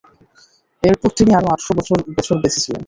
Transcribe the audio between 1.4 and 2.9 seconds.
আটশ বছর বেঁচেছিলেন।